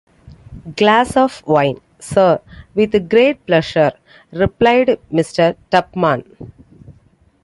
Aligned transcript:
Glass 0.77 1.15
of 1.15 1.43
wine, 1.45 1.79
Sir!’ 1.99 2.41
‘With 2.73 3.07
great 3.07 3.45
pleasure,’ 3.45 3.91
replied 4.31 4.99
Mr. 5.11 5.55
Tupman. 5.69 6.23